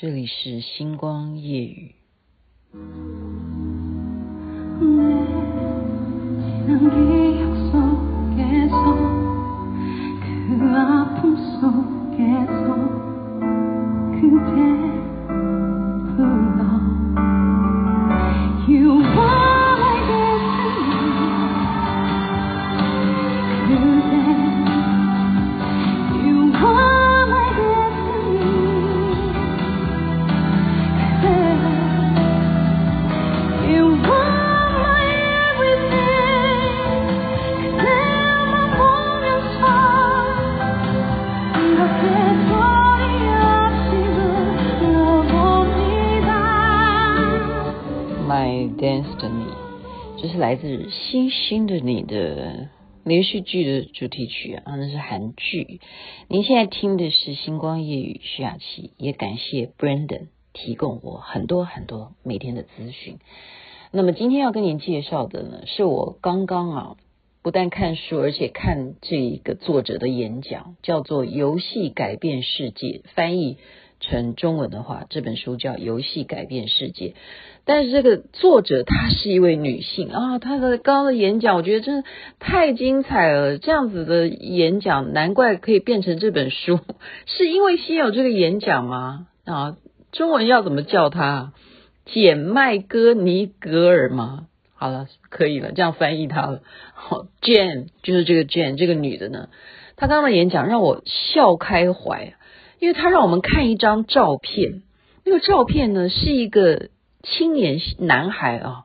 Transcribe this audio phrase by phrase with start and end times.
[0.00, 1.96] 这里是星光夜雨。
[49.18, 49.46] 的你
[50.22, 52.68] 这是来自《星星的你》的
[53.02, 55.80] 连续剧的主题曲啊，那是韩剧。
[56.28, 63.18] 您现在听的是《星光夜语》，徐雅琪，也感谢 Brandon 提供我很多很多每天的资讯。
[63.90, 66.96] 那么今天要跟您介绍的呢，是我刚刚啊，
[67.42, 73.56] 不但看书，而且看这一个作者的演讲，叫做《游戏改变世界》，翻译
[74.08, 77.08] 成中文的话，这本书叫《游戏改变世界》。
[77.64, 83.58] 但是这个作者她是一位女性啊，她的刚刚的演讲，我觉得真的太精彩了。
[83.58, 86.80] 这样子的演讲，难怪可以变成这本书，
[87.26, 89.26] 是因为先有这个演讲吗？
[89.44, 89.76] 啊，
[90.12, 91.52] 中文要怎么叫她？
[92.06, 94.46] 简麦戈尼格尔吗？
[94.74, 96.62] 好了，可以了，这样翻译她了。
[96.94, 99.50] 好，Jane 就是这个 Jane 这个女的呢，
[99.96, 102.32] 她刚刚的演讲让我笑开怀，
[102.78, 104.82] 因为他让我们看一张照片，
[105.24, 106.88] 那个照片呢是一个。
[107.24, 108.84] 青年男孩啊，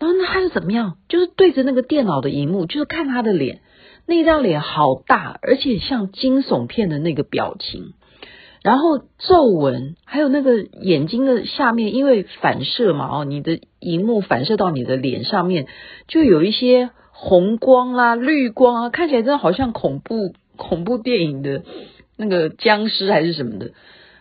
[0.00, 0.96] 然后那他是怎么样？
[1.08, 3.60] 就是对着那个电脑的荧幕，就是看他的脸，
[4.04, 7.94] 那张脸好大，而且像惊悚片的那个表情，
[8.64, 15.68] 然后皱纹，还有那个眼睛的下面，因为反射嘛，哦，你的荧幕反射到你的脸上面，
[16.08, 21.62] 就有一些红光啊、绿光啊，看起来真的好像恐怖恐怖电影的
[22.18, 23.70] 那个僵尸还是什么的。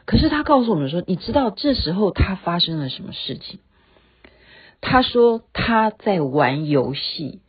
[0.06, 3.60] 可是他告诉我们说，你知道这时候他发生了什么事情？
[4.80, 7.42] 他说他在玩游戏，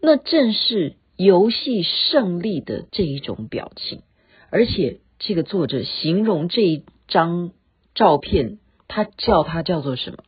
[0.00, 4.02] 那正是游戏胜利的这一种表情。
[4.50, 7.52] 而且这个作者形容这一张
[7.94, 8.58] 照片，
[8.88, 10.18] 他叫他叫做什么？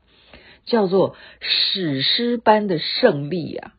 [0.66, 3.72] 叫做史诗般的胜利啊！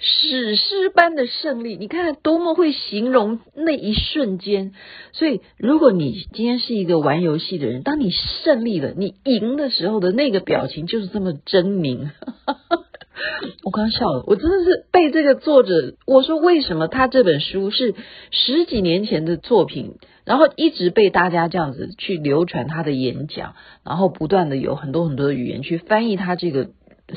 [0.00, 4.74] 史诗般的胜利，你看多么会形容那一瞬间。
[5.12, 12.10] 所以，如果你今天是一个玩游戏的人，当你胜利了，你赢的时候的那个表情就是这么狰狞。
[13.64, 17.94] 我刚笑了，我真的是被这个作者，我说为什么他这本书是
[18.30, 23.54] 十几年前的作品，然后一直被大家这样子去流传他的演讲，
[23.84, 26.70] 然后不断的有很多很多的语言去翻译他这个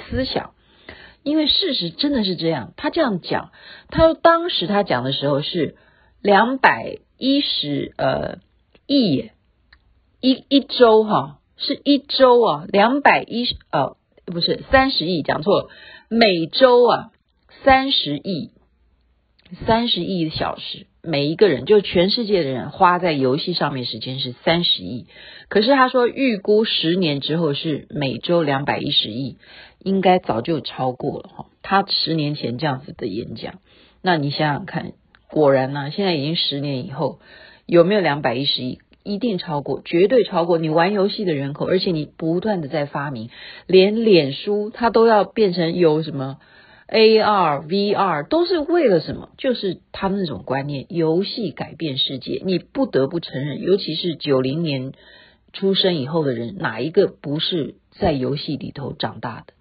[0.09, 0.51] 思想。
[1.25, 3.51] 因为事实真的是这样，他这样讲，
[3.89, 5.75] 他说当时他讲的时候是
[6.21, 8.37] 两百一十呃
[8.85, 9.31] 亿
[10.21, 13.97] 一一周哈，是一周啊，两百一十呃
[14.27, 15.69] 不是三十亿，讲错了，
[16.09, 17.11] 每周啊
[17.63, 18.51] 三十亿，
[19.65, 25.07] 三十亿小时，每一个人就全世界的人花在游戏上面时间是三十亿，
[25.49, 29.37] 可是他说预估十年之后是每周两百一十亿。
[29.85, 33.59] 应该早就超过了哈，他十年前这样子的演讲，
[34.01, 34.93] 那你想想看，
[35.29, 37.19] 果然呢、现在已经十年以后，
[37.67, 38.79] 有没有两百一十亿？
[39.03, 40.57] 一定超过，绝对超过。
[40.57, 43.29] 你玩游戏的人口，而且你不断的在发明，
[43.67, 46.39] 连脸书它都要变成有什么
[46.87, 49.29] AR、VR，都是为了什么？
[49.37, 52.41] 就是他们那种观念，游戏改变世界。
[52.43, 54.93] 你不得不承认，尤其是九零年
[55.53, 59.53] 出生以后的人，哪一个不是在游戏里头长大的？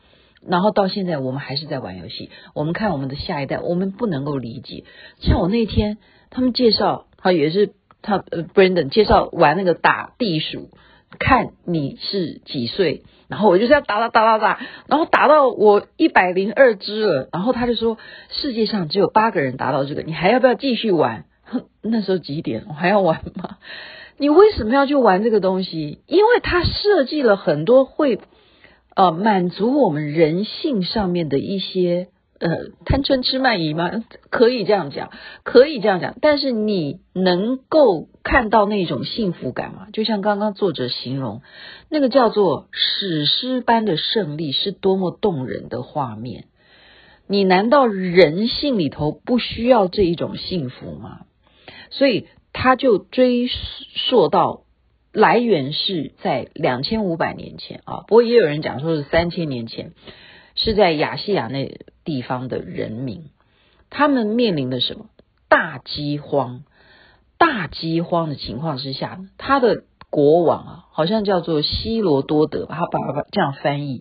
[0.46, 2.30] 然后到现在，我们还是在玩游戏。
[2.54, 4.84] 我们看我们的下一代，我们不能够理解。
[5.20, 5.98] 像我那天，
[6.30, 7.72] 他们介绍，他也是
[8.02, 10.70] 他呃，Brandon 介绍玩那个打地鼠，
[11.18, 13.04] 看你是几岁。
[13.26, 17.28] 然后我就这样打打打打打，然后打到我一百零二只了。
[17.32, 17.96] 然后他就说，
[18.28, 21.24] 世界上只有八个人达到这个，你还要不要继续玩？
[21.44, 22.64] 哼，那时候几点？
[22.68, 23.56] 我还要玩吗？
[24.18, 26.00] 你为什么要去玩这个东西？
[26.06, 28.20] 因为他设计了很多会。
[28.94, 32.08] 呃，满足我们人性上面的一些
[32.38, 32.48] 呃
[32.84, 33.90] 贪嗔痴慢疑吗？
[34.30, 35.10] 可以这样讲，
[35.42, 36.14] 可以这样讲。
[36.20, 39.88] 但是你能够看到那种幸福感吗？
[39.92, 41.42] 就像刚刚作者形容
[41.88, 46.44] 那个叫做史诗般的胜利，是多么动人的画面。
[47.26, 51.22] 你难道人性里头不需要这一种幸福吗？
[51.90, 54.63] 所以他就追溯到
[55.14, 59.92] 来源是在两千五百年前啊，不过也有人讲说是三千年前，
[60.56, 63.30] 是在亚细亚那地方的人民，
[63.90, 65.06] 他们面临的什么
[65.48, 66.64] 大饥荒？
[67.38, 74.00] 大饥荒的情况之下，他的国王啊，好像叫做希罗多德，他把他这样翻译。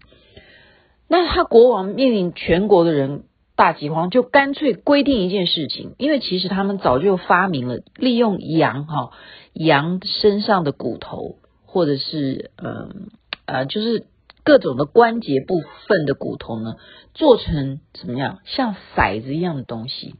[1.08, 3.26] 那他国王面临全国的人
[3.64, 9.12] 大饥荒，就干脆规定一件事情，因为其实他们早就发明了利用羊哈
[9.54, 13.08] 羊身上的骨头，或者是嗯
[13.46, 14.06] 呃就是
[14.44, 16.76] 各种的关节部分的骨头呢，
[17.14, 20.16] 做成怎么样像骰子一样的东西，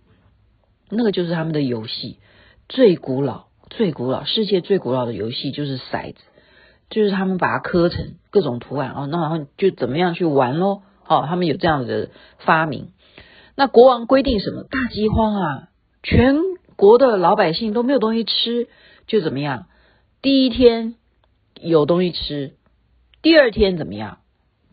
[0.90, 2.20] 那个就是他们的游戏。
[2.70, 6.22] 最古老、最古老、世界最古老的游戏就是骰子，
[6.90, 10.82] 就是他们把它刻成各种图案哦，那然后就怎么样去玩喽？
[11.06, 12.94] 哦，他们有这样子的发明。
[13.56, 14.64] 那国王规定什么？
[14.64, 15.70] 大饥荒啊，
[16.02, 16.38] 全
[16.76, 18.68] 国的老百姓都没有东西吃，
[19.08, 19.68] 就怎么样？
[20.22, 20.96] 第一天
[21.60, 22.54] 有东西吃，
[23.22, 24.20] 第二天怎么样？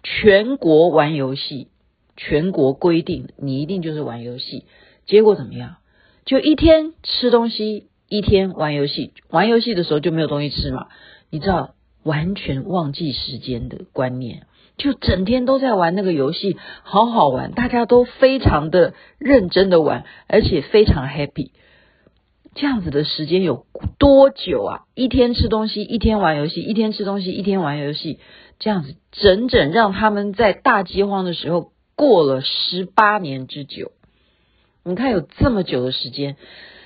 [0.02, 1.68] 全国玩游戏，
[2.16, 4.64] 全国规定你一定就是玩游戏，
[5.06, 5.76] 结果怎么样？
[6.24, 9.12] 就一天吃东西，一天玩游戏。
[9.28, 10.88] 玩游戏的时候就没有东西吃嘛，
[11.28, 14.46] 你知道，完全忘记时间的观念，
[14.80, 21.50] 就整天都在玩那个游戏，好好玩，大家都非常的认真的玩，而且非常 happy。
[22.54, 23.66] 这样子的时间有
[23.98, 24.80] 多久啊？
[24.94, 28.20] 一天吃东西，一天玩游戏，一天吃东西，一天玩游戏，
[28.58, 33.92] 这样子整整让他们在大饥荒的时候过了十八年之久。
[34.82, 36.36] 你看有这么久的时间，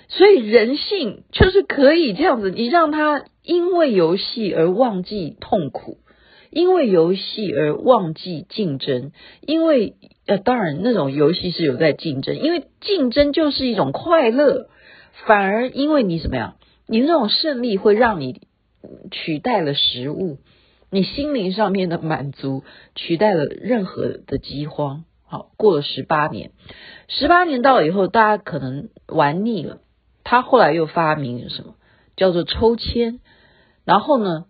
[0.09, 5.99] 所以人性就是可以这样子，你让他因为游戏而忘记痛苦，
[6.55, 9.11] 因为游戏而忘记竞争，
[9.41, 14.69] 因为呃，当然那种游戏是有在竞争，因为竞争就是一种快乐，
[15.27, 16.55] 反而因为你什么呀？
[16.87, 18.43] 你那种胜利会让你
[19.11, 20.39] 取代了食物，
[20.91, 22.63] 你心灵上面的满足
[22.95, 25.05] 取代了任何的饥荒。
[25.27, 26.53] 好，过了十八年。
[27.09, 29.81] 十八年到了以后，大家可能玩腻了。
[30.23, 31.75] 他后来又发明了什么？
[32.17, 33.19] 叫做抽签。
[33.85, 34.45] 然后呢，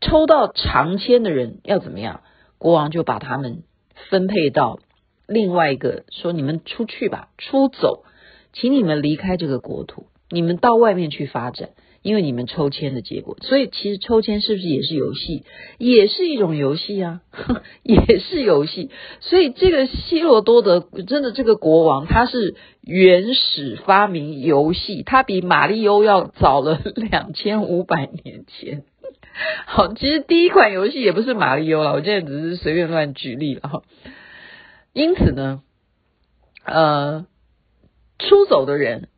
[0.00, 2.20] 抽到长签的人要怎么样？
[2.58, 3.62] 国王就把他们
[4.10, 4.78] 分配到
[5.26, 8.04] 另外一个，说你们出去吧，出走，
[8.52, 11.70] 请你们离开这个国土，你们到外面去发展。
[12.02, 15.44] 因为你们抽签的结果，所以其实抽签是不是也是游戏？
[15.78, 17.20] 也是一种游戏啊，
[17.84, 18.90] 也是游戏。
[19.20, 28.82] 所以这个希罗多德真的这个国王，他是原始发明游戏，他比马里欧要早了两千五百年前。
[29.66, 33.82] 好，其实第一款游戏也不是马里欧了，我现在只是随便乱举例了哈。
[34.92, 35.62] 因此呢，
[36.64, 37.26] 呃，
[38.18, 39.08] 出走的人。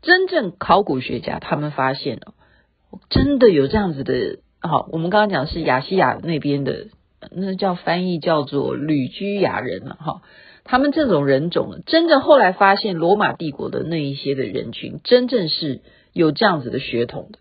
[0.00, 2.32] 真正考古学家他们发现了，
[3.10, 4.38] 真的有这样子的。
[4.60, 6.86] 好，我们刚刚讲是亚细亚那边的，
[7.32, 10.22] 那叫翻译叫做旅居亚人了哈。
[10.62, 15.80] 他们这种人种，真正后来发现罗马帝国的那一些的人群，真正是
[16.12, 17.40] 有这样子的血统的。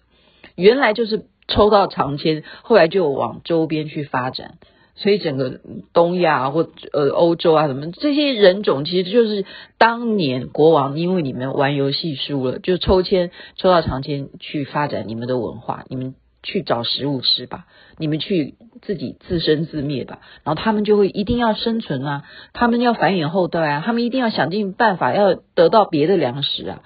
[0.56, 4.56] 原来就是抽到长签，后来就往周边去发展。
[5.00, 5.60] 所以整个
[5.94, 9.46] 东亚或呃欧洲啊什么这些人种，其实就是
[9.78, 17.68] 当年国王因为你们玩游戏输了，就抽签抽到长签去发展你们的文化，你们去找食物吃吧，
[18.00, 20.18] 你们去自己自生自灭吧。
[20.44, 22.24] 然后他们就会一定要生存啊，
[22.54, 26.82] 他们要繁衍后代啊，他们一定要想尽办法要得到别的粮食啊。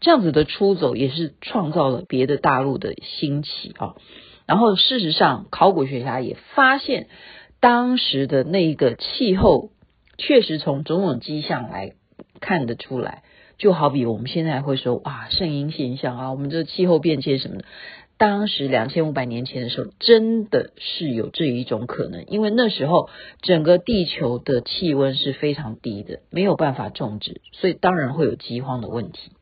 [0.00, 3.94] 这样子的出走也是创造了别的大陆的兴起啊。
[4.46, 7.08] 然后事实上，考古学家也发现。
[7.62, 9.68] 当时的那个气候，
[10.16, 11.92] 确实从种种迹象来
[12.40, 13.22] 看得出来，
[13.58, 17.66] 就好比我们现在会说哇，圣婴现象啊，我们这气候变迁什么的。
[18.16, 23.10] 当时两千五百年前的时候，真的是有这一种可能，因为那时候
[23.42, 29.32] 整个地球的气温是非常低的，没有办法种植，所以当然会有饥荒的问题。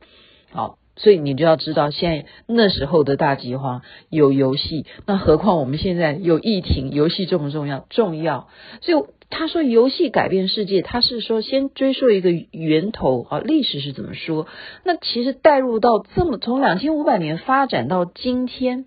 [0.52, 0.78] 好。
[1.00, 7.86] 所以你就要知道，现在那时候的大饥荒有游戏，那何况我们现在有疫情，游戏重不重要？
[7.88, 8.48] 重要。
[8.80, 14.48] 所以他说游戏改变世界，他是说先追溯一个源头啊，历史是怎么说？
[14.82, 18.86] 那其实带入到这么从两千五百年发展到今天，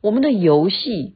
[0.00, 1.14] 我们的游戏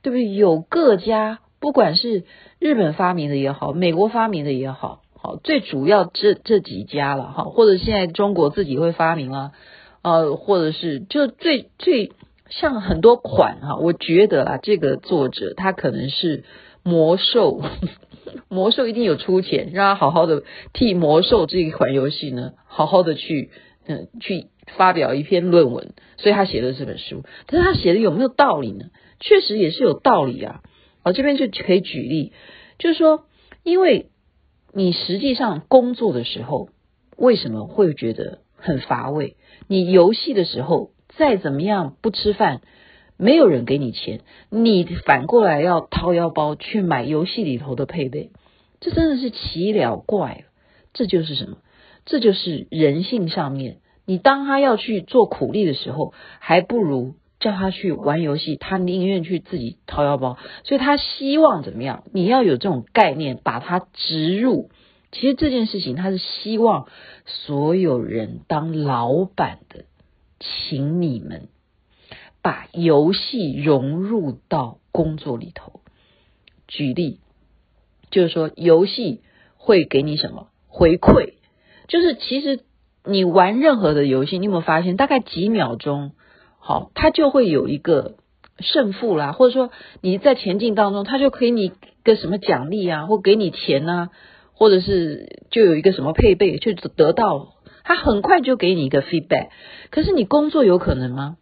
[0.00, 0.32] 对不对？
[0.32, 2.24] 有各家，不管是
[2.58, 5.02] 日本发明的也好，美国发明的也好。
[5.22, 9.52] 好，最主要这这几家了哈，或者现在中国自己会发明啊，
[10.00, 12.12] 呃，或者是就最最
[12.48, 16.44] 像很多款哈，我觉得啊，这个作者他可能是
[16.82, 17.60] 魔兽，
[18.48, 23.50] 魔兽一定有出钱，让他好好的替魔兽这一款游戏呢，好好的去
[23.86, 27.24] 嗯去发表一篇论文，所以他写的这本书。
[27.46, 28.86] 但是他写的有没有道理呢？
[29.20, 30.62] 确实也是有道理啊。
[31.04, 32.32] 我这边就可以举例，
[32.78, 33.24] 就是说，
[33.64, 34.06] 因为
[34.72, 36.68] 你实际上工作的时候，
[37.16, 39.36] 为什么会觉得很乏味？
[39.66, 42.60] 你游戏的时候，再怎么样不吃饭，
[43.16, 48.30] 没有人给你钱，你反过来要掏腰包去买游戏里头的配备，
[48.80, 50.44] 这真的是奇了怪。
[50.92, 51.58] 这就是什么？
[52.04, 53.78] 这就是人性上面。
[54.06, 60.38] 你当他要去做苦力的时候，还不如叫他去玩游戏，他宁愿去自己掏腰包。
[60.62, 62.04] 所以他希望怎么样？
[62.12, 64.70] 你要有这种概念，把它植入。
[65.10, 66.86] 其实这件事情，他是希望
[67.24, 69.86] 所有人当老板的，
[70.38, 71.48] 请你们
[72.42, 75.80] 把游戏融入到工作里头。
[76.68, 77.18] 举例，
[78.12, 79.22] 就是说游戏
[79.56, 81.32] 会给你什么回馈？
[81.88, 82.60] 就是其实
[83.04, 86.12] 你玩任何的游戏，你有没有发现，大概几秒钟，
[86.60, 88.14] 好，他就会有一个
[88.58, 91.72] 胜负啦，或者说你在前进当中，他就可以你
[92.04, 94.10] 个什么奖励啊，或给你钱啊。
[94.52, 99.48] 或者是就有一个什么配备，就得到他很快就给你一个 feedback。
[99.90, 101.38] 可是你工作有可能吗？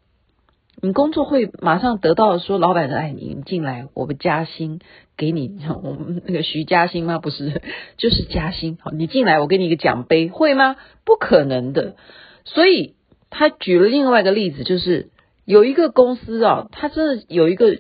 [0.81, 4.79] 你工作会马上得到说老板的爱你，你进来我们加薪
[5.17, 7.19] 给你，我们那个徐加薪吗？
[7.21, 7.61] 不是，
[7.97, 8.79] 就是加薪。
[8.81, 10.77] 好，你进来我给你一个奖杯，会吗？
[11.05, 11.97] 不可能的。
[12.45, 12.95] 所以
[13.31, 15.11] 他举了另外一个例子，就是
[15.45, 17.79] 有一个公司啊，他真的有一个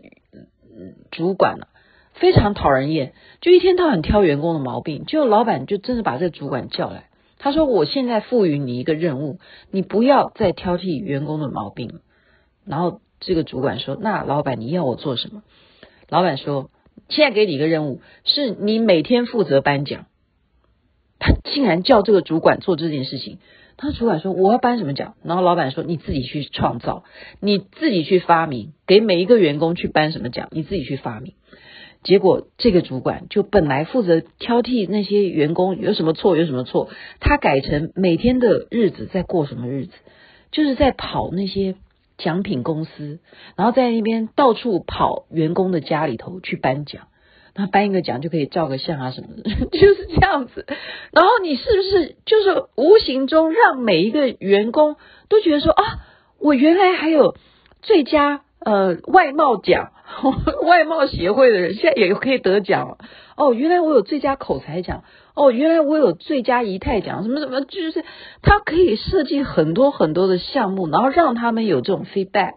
[1.11, 1.69] 主管啊。
[2.15, 5.05] 非常讨人厌，就一天到晚挑员工的毛病。
[5.05, 9.39] 就老板就真的把这个主管叫来，他说：“我现在赋予你一个任务，
[9.71, 12.01] 你不要再挑剔员工的毛病。”
[12.67, 15.45] 然后这个主管说：“那老板你要我做什么？”
[16.11, 16.73] 老板说
[17.09, 20.07] ：“现在给你一个任务，是你每天负责颁奖。”
[21.21, 23.39] 他竟然叫这个主管做这件事情。
[23.79, 27.05] 他主管说：“我要颁什么奖？”然后老板说：“你自己去创造，
[27.41, 31.33] 你自己去发明，给每一个员工去颁什么奖，你自己去发明。”
[32.05, 39.93] 结果这个主管就本来负责挑剔那些员工有什么错有什么错，他改成每天的日子在过什么日子，
[40.53, 41.75] 就是在跑那些
[42.17, 43.19] 奖品公司，
[43.57, 47.09] 然后在那边到处跑员工的家里头去颁奖，
[47.59, 49.43] 他颁一个奖就可以照个相啊什么的，
[49.79, 50.65] 就是这样子。
[51.13, 54.97] 然后你是不是就是无形中让每一个员工
[55.29, 55.83] 都觉得说啊，
[56.41, 57.37] 我原来还有
[57.83, 58.43] 最佳。
[58.61, 59.93] 呃，外貌奖，
[60.67, 62.99] 外貌协会的人现在也可以得奖
[63.37, 63.55] 哦。
[63.55, 65.05] 原来我有最佳口才奖
[65.37, 68.05] 哦，原来我有最佳仪态奖，什么什么，就是
[68.43, 72.55] 他可以设计很多很多的项目，然后让他们有这种 feedback。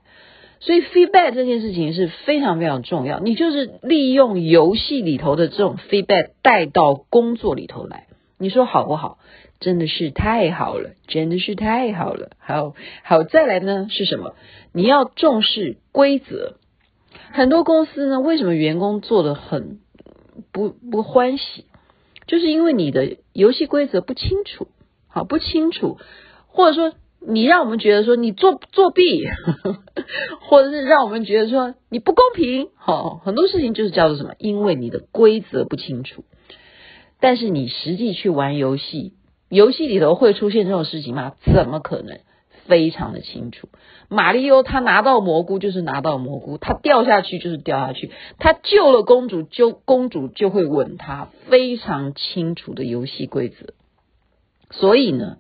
[0.62, 3.20] 所以 feedback 这件事情是非常非常重要。
[3.20, 9.18] 你就是利用游戏里头的这种 feedback 带到工作里头来，你说好不好？
[9.60, 12.32] 真的是太好了，真的是太好了。
[12.39, 14.34] 好，好，再来呢是什么？
[14.72, 16.56] 你要重视规则。
[17.32, 19.80] 很多公司呢，为什么员工做得很
[20.51, 21.65] 不不欢喜？
[22.27, 24.68] 就是因为你的游戏规则不清楚，
[25.08, 25.98] 好，不清楚，
[26.48, 26.98] 或者说
[27.28, 29.25] 你让我们觉得说你作作弊，
[30.42, 32.70] 或者是让我们觉得说你不公平。
[32.75, 34.34] 好，很多事情就是叫做什么？
[34.40, 36.24] 因为你的规则不清楚。
[37.20, 39.13] 但是你实际去玩游戏。
[39.50, 41.34] 游戏里头会出现这种事情吗？
[41.54, 42.20] 怎么可能？
[42.66, 43.70] 非常的清楚。
[44.08, 53.74] 马里欧他拿到蘑菇就是拿到蘑菇，他掉下去就是掉下去，他救了公主就公主就会吻他，非常清楚的游戏规则。
[54.70, 55.38] 所以呢，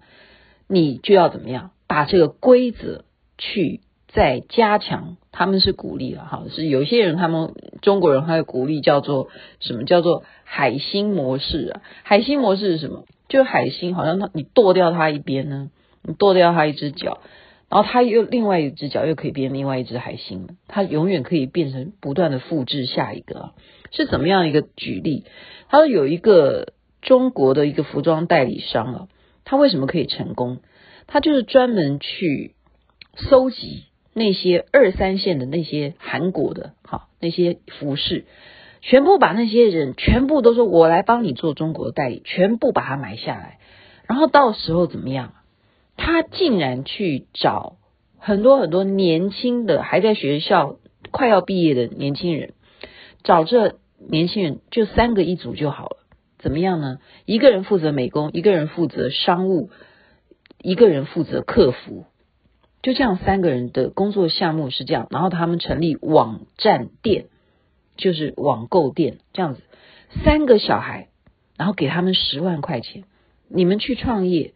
[0.71, 3.03] 你就要怎么样把这个规则
[3.37, 5.17] 去再加强？
[5.33, 9.83] 他们是鼓励了哈，是有些人他们中国人还鼓励叫做什么？
[9.83, 11.81] 叫做海星模式啊？
[12.03, 13.05] 海星模式是什么？
[13.29, 15.69] 就海星，好像他你剁掉它一边呢，
[16.03, 17.19] 你剁掉它一只脚，
[17.69, 23.51] 然后它又另外一只脚又可以变另外一只海星了，它永远可以变成不断的复制下一个，
[23.91, 25.23] 是怎么样一个举例？
[25.69, 29.07] 他说有一个中国的一个服装代理商啊，
[29.51, 30.59] 他为什么可以成功？
[31.07, 32.55] 他就是专门去
[33.17, 38.23] 搜集那些二三线的那些韩国的哈那些服饰。
[38.79, 43.59] 全部把那些人全部都说，我来帮你做中国的代理，全部把它买下来，
[44.07, 45.33] 然后到时候怎么样？
[45.97, 47.75] 他竟然去找
[48.19, 50.77] 很多很多年轻的还在学校
[51.11, 52.53] 快要毕业的年轻人，
[53.25, 55.97] 找这年轻人就三个一组就好了，
[56.41, 56.99] 怎么样呢？
[57.25, 59.69] 一个人负责美工，一个人负责商务，
[60.61, 62.05] 一个人负责客服，
[62.81, 67.25] 就这样三个人的工作项目是这样，然后他们成立网站店。
[67.97, 69.61] 就是网购店这样子，
[70.23, 71.09] 三个小孩，
[71.55, 73.03] 然后给他们十万块钱，
[73.47, 74.53] 你们去创业，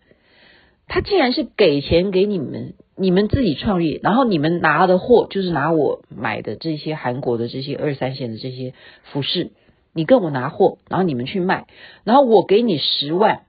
[0.87, 8.73] 他竟然是给钱给你们你们自己创业，然后你们拿的货就是拿我买的这些韩国的这些二三线的这些
[9.03, 9.51] 服饰，
[9.95, 11.67] 你跟我拿货，然后你们去卖，
[12.03, 13.43] 然后我给你十万，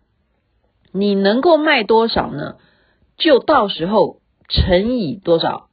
[0.93, 2.57] 你能够卖多少呢？
[3.19, 5.69] 就到时候乘以多少？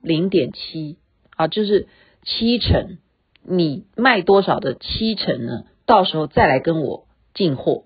[0.00, 0.96] 零点七
[1.36, 1.86] 啊，就是
[2.22, 2.98] 七成，
[3.42, 5.64] 你卖多少的七成呢？
[5.84, 7.84] 到时候再来跟我进货。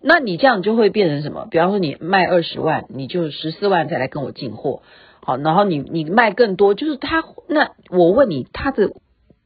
[0.00, 1.46] 那你这样就会变成什么？
[1.50, 4.82] 比方说你卖二十万，你就十四万再来跟我进货，
[5.20, 8.90] 好，然后你你卖更多，就是他那我问你，他的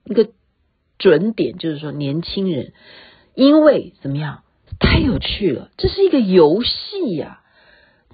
[0.05, 0.29] 一个
[1.01, 2.73] 准点就是说年轻人，
[3.35, 4.45] 因为怎么样？
[4.79, 7.41] 太有趣了，这是一个游戏呀。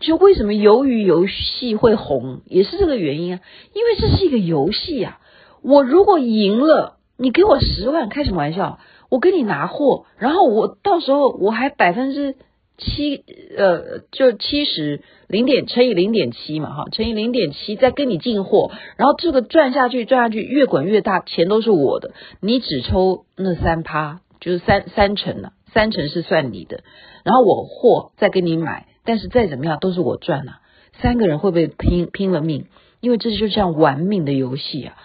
[0.00, 3.40] 就为什么鱿鱼游戏会红，也是这个原因啊，
[3.72, 5.18] 因为这是一个游戏呀。
[5.62, 8.78] 我如果赢了，你给我十万，开什么玩笑？
[9.08, 12.36] 我跟你拿货，然后我到时候我还百分之
[12.78, 13.24] 七，
[13.56, 26.84] 呃，就七十零点乘以零点七嘛，哈，乘以零点七再跟你进货，然后这个赚下去赚下去越滚越大，钱都是我的，你只抽那三趴，就是三三成了，三成是算你的，
[27.24, 30.60] 然后我货再跟你买，但是再怎么样都是我赚啊，
[31.00, 32.66] 三个人会不会拼拼了命？
[33.00, 34.96] 因为这就像玩命的游戏啊，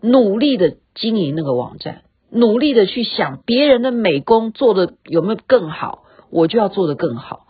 [0.00, 2.02] 努力的经营那个网站。
[2.30, 7.46] 努力的去想别人的美工做的有没有更好，我就要做的更好，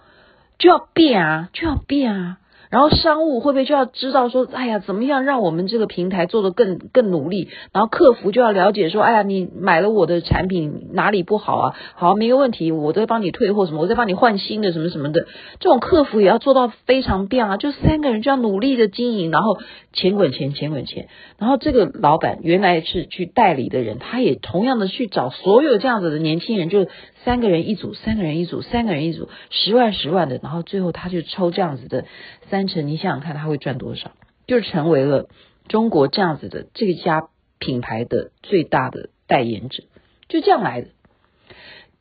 [0.59, 2.39] 就要变啊，就要变啊。
[2.71, 7.49] 然后商务会不会就要知道说，哎呀，怎么样让我们这个平台做得更更努力？
[7.73, 11.75] 然后客服就要了解说，哎呀，你买了我的产品哪里不好啊？
[11.95, 15.23] 好，没有问题，我再帮你退货什么，我再帮你换新的什么什么的。
[15.61, 19.57] 这种客服也要做到非常变啊，就三个人就要努力的经营，然后
[19.95, 21.09] 钱滚钱，钱滚钱。
[21.39, 26.87] 然后这个老板原来是去代理的人，他也同样的去找所有这样子的年轻人，就
[27.29, 32.07] 三个人一组，三个人一组，三个人一组，十万十万的，然后最后他就抽这样子的。
[32.49, 34.13] 三成，你想想看，他会赚多少？
[34.47, 35.29] 就成为了
[35.69, 39.85] 中国这样子的这家品牌的最大的代言者，
[40.31, 40.89] 就这样来的，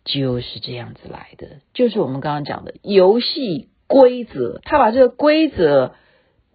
[0.06, 4.62] 就是这样子来的，就是我们刚刚讲的游戏规则。
[4.64, 5.96] 他把这个规则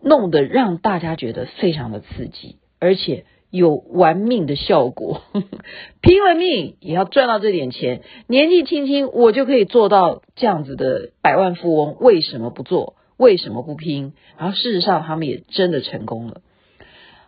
[0.00, 5.22] 弄得让大家觉得非常的刺激，而且有玩命的效果，
[6.00, 8.02] 拼了命也要赚到这点钱。
[8.26, 12.96] 年纪轻轻，我就可以做到这样子的百万富翁，为什么不做？
[13.18, 14.14] 为什么不拼？
[14.38, 16.40] 然后事实上，他们也真的成功了。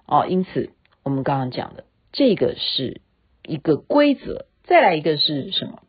[0.06, 0.70] 哦，因此
[1.02, 3.02] 我们刚刚讲的这个是
[3.46, 5.82] 一个规则，再来一个是什么？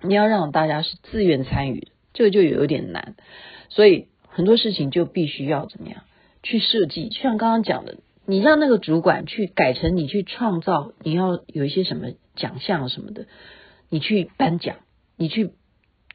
[0.00, 3.16] 你要让大家是自愿参与，这个就有点难。
[3.68, 6.02] 所以很多事情就必须要怎么样
[6.44, 7.08] 去设计？
[7.08, 7.96] 就像刚刚讲的，
[8.30, 13.26] 你让那个主管去改成你去创造，你要有一些什么奖项什么的，
[13.88, 14.76] 你去颁奖，
[15.16, 15.50] 你去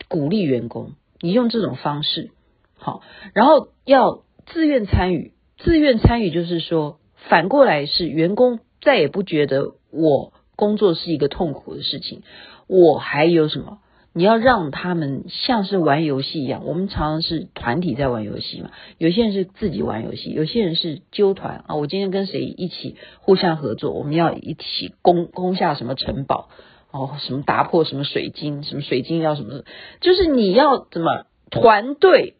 [0.08, 2.32] 鼓励员工，你用这种方式。
[2.78, 3.01] 好，
[3.34, 12.23] 然后要自愿参与，自愿参与就是说，反过来是员工再也不觉得我工作是一个痛苦的事情。
[12.67, 13.80] 我还有什么？
[14.17, 16.65] 你要让他们像是玩游戏一样。
[16.65, 21.75] 我们常常是团体在玩游戏嘛，有些人是自己玩游戏，有些人是纠团啊。
[21.75, 23.91] 我今天跟谁一起互相合作？
[23.91, 26.47] 我们要一起攻攻下什么城堡？
[26.91, 28.63] 哦，什么打破什么水晶？
[28.63, 29.65] 什么水晶要什么？
[29.99, 32.36] 就是你要怎么团队？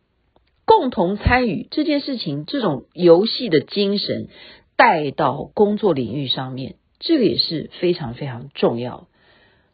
[0.64, 4.30] 共同参与这件事情，这种游戏的精神
[4.78, 9.08] 带到工作领域上面，这个也是非常非常重要。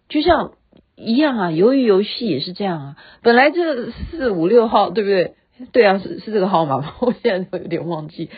[0.09, 0.53] 就像
[1.01, 2.95] 一样啊，鱿鱼游戏也是这样啊。
[3.23, 5.35] 本来这四五六号，对不对？
[5.71, 6.95] 对啊，是是这个号码吗？
[7.01, 8.29] 我现在都有点忘记。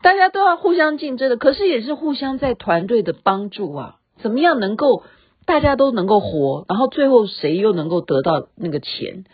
[0.00, 3.96] 大家都要互相竞争的，可是也是互相在团队的帮助啊。
[4.20, 5.04] 怎么样能够
[5.46, 9.24] 大家都能够活，然后最后谁又能够得到那个钱？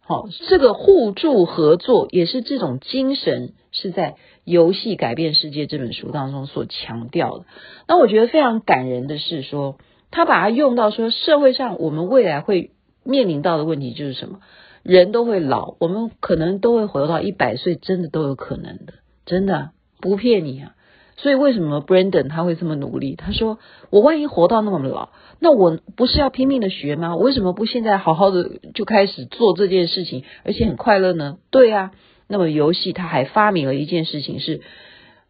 [0.00, 4.12] 好，这个互助合作也是这种精神，是在
[4.44, 7.44] 《游戏改变世界》这本书当中所强调的。
[7.88, 9.76] 那我觉得非常感人的是说，
[10.10, 12.70] 他把它用到说，社会上我们未来会
[13.04, 14.40] 面临到的问题就是什么？
[14.82, 20.72] 人都会老，我们可能都会活到一百岁，真的都有可能的，真的不骗你啊。
[21.18, 23.16] 所以为什么 Brandon 他会这么努力？
[23.16, 23.58] 他说
[23.90, 25.08] ：“我万一活到那么老。”
[25.40, 27.16] 那我不是要拼命的学吗？
[27.16, 31.38] 我为什么不现在好好的就开始做这件事情，而且很快乐呢？
[31.50, 31.92] 对啊，
[32.28, 34.60] 那么游戏他还发明了一件事情，是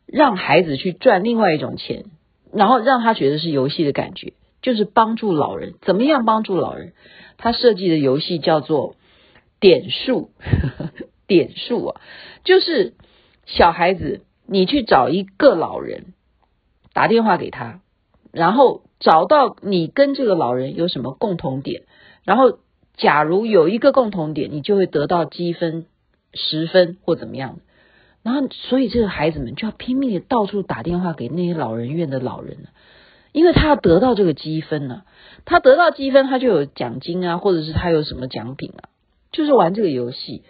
[0.06, 2.06] 让孩子去赚另外一种钱，
[2.52, 4.32] 然后让他觉得是游戏的感觉，
[4.66, 5.74] 就是帮助老人。
[5.80, 6.92] 怎么样帮助老人？
[7.38, 8.96] 他设计的游戏叫做
[9.60, 10.30] 点数，
[11.28, 12.00] 点数啊，
[12.42, 12.94] 就是
[13.46, 16.14] 小孩子，你去找一个老人，
[16.92, 17.80] 打电话给他，
[18.32, 18.82] 然后。
[18.98, 21.82] 找到你跟这个老人有什么共同点，
[22.24, 22.60] 然后
[22.96, 25.84] 假如有一个共同点，你就会得到积分
[26.32, 27.60] 十分或怎么样。
[28.22, 32.68] 然后所以这个孩子们就要拼命的到处打电话给那些老人院的老人，
[33.36, 35.02] 因为他要得到这个积分呢，
[35.44, 38.88] 他得到积分他就有奖金啊，或者是他有什么奖品啊，
[39.30, 40.42] 就是玩这个游戏。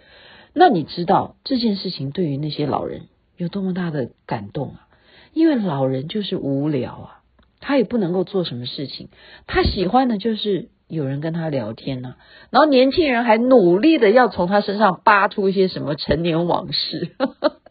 [0.53, 4.87] 那你知道这件事情对于那些老人有多么大的感动啊？
[5.33, 7.19] 因为老人就是无聊啊，
[7.59, 9.09] 他也不能够做什么事情，
[9.47, 12.17] 他喜欢的就是有人跟他聊天呢、啊。
[12.51, 17.11] 然后年轻人还努力的要从他身上扒出一些什么陈年往事，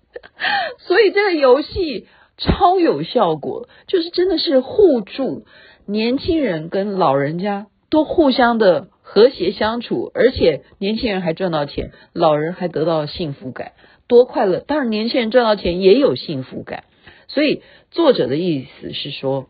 [0.87, 5.47] 所以这个游戏超有效果，就是真的是互助，
[5.87, 8.89] 年轻人跟老人家都互相的。
[9.09, 13.71] 和谐相处，而且年轻人还赚到钱，老人还得到幸福感，
[14.09, 14.59] 多快乐！
[14.59, 16.83] 当然，年轻人赚到钱也有幸福感。
[17.29, 19.47] 所以作者的意思是说，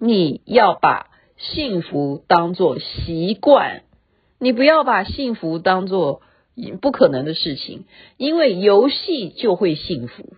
[0.00, 3.84] 你要把幸福当作习惯，
[4.40, 6.20] 你不要把幸福当作
[6.82, 7.84] 不可能的事情，
[8.16, 10.34] 因为游戏就会幸福。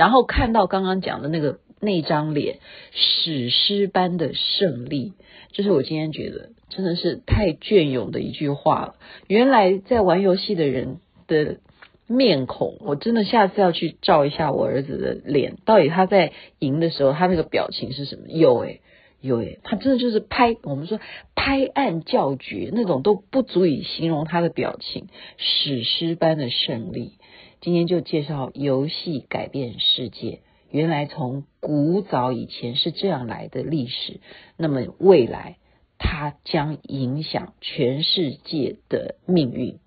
[0.00, 2.58] 然后看到刚刚讲的那个那张脸，
[2.90, 5.12] 史诗般的胜利，
[5.52, 6.48] 这是我今天觉得。
[6.70, 8.94] 真的是太隽永的一句话了。
[9.26, 11.58] 原来在玩游戏的人的
[12.06, 18.28] 面孔，我真的下次要去照一下我儿子的脸，到底他在赢的时候他那个表情是什么？
[18.28, 18.80] 有诶，
[19.20, 20.98] 有诶，他真的就是拍，我们说
[21.34, 27.18] 拍案叫绝那种都不足以形容他的表情，史诗般的胜利。
[27.60, 34.20] 今天就介绍游戏改变世界，原来从古早以前是这样来的历史，
[34.56, 35.58] 那么未来。
[35.98, 39.78] 它将影响全世界的命运，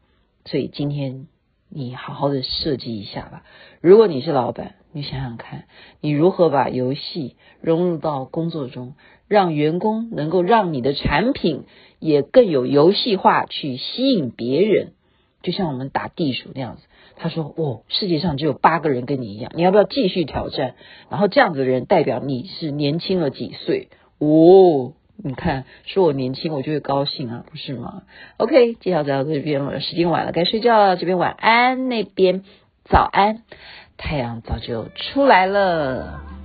[0.45, 1.25] 所以今天
[1.67, 3.43] 你好好的设计一下吧。
[3.81, 5.65] 如果你是老板，你想想看，
[5.99, 8.93] 你如何把游戏融入到工作中，
[9.27, 11.63] 让员工能够让你的产品
[11.97, 14.93] 也更有游戏化，去吸引别人。
[15.41, 16.83] 就像我们打地鼠那样子，
[17.15, 20.76] 他说：“哦，世界上只有八个人跟你一样，你要不要继续挑战？”
[21.10, 24.93] 然后这样子的人代表你是年轻了几岁哦。
[25.15, 28.02] 你看，说我年轻，我就会高兴啊，不是吗
[28.38, 30.97] ？OK，介绍到这边了，时间晚了，该睡觉了。
[30.97, 32.43] 这边晚安，那边
[32.84, 33.43] 早安，
[33.95, 36.42] 太阳早就出来了。